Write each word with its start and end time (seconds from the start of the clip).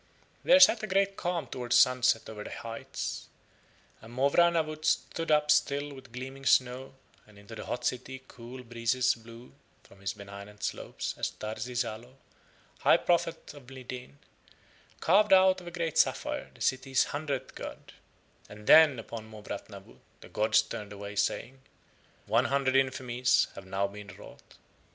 There 0.43 0.59
set 0.59 0.81
a 0.81 0.87
great 0.87 1.15
calm 1.15 1.45
towards 1.45 1.75
sunset 1.77 2.27
over 2.27 2.43
the 2.43 2.49
heights, 2.49 3.27
and 4.01 4.11
Mowrah 4.11 4.49
Nawut 4.49 4.83
stood 4.83 5.29
up 5.29 5.51
still 5.51 5.93
with 5.93 6.11
gleaming 6.11 6.43
snow, 6.47 6.95
and 7.27 7.37
into 7.37 7.53
the 7.53 7.67
hot 7.67 7.85
city 7.85 8.23
cool 8.27 8.63
breezes 8.63 9.13
blew 9.13 9.53
from 9.83 10.01
his 10.01 10.13
benignant 10.13 10.63
slopes 10.63 11.13
as 11.19 11.29
Tarsi 11.29 11.73
Zalo, 11.75 12.15
high 12.79 12.97
prophet 12.97 13.53
of 13.53 13.67
Mlideen, 13.67 14.15
carved 15.01 15.33
out 15.33 15.61
of 15.61 15.67
a 15.67 15.69
great 15.69 15.99
sapphire 15.99 16.49
the 16.55 16.61
city's 16.61 17.03
hundredth 17.13 17.53
god, 17.53 17.93
and 18.49 18.65
then 18.65 18.97
upon 18.97 19.29
Mowrah 19.29 19.61
Nawut 19.69 19.99
the 20.21 20.29
gods 20.29 20.63
turned 20.63 20.91
away 20.91 21.15
saying: 21.15 21.61
"One 22.25 22.45
hundred 22.45 22.75
infamies 22.75 23.49
have 23.53 23.67
now 23.67 23.85
been 23.85 24.07
wrought." 24.17 24.55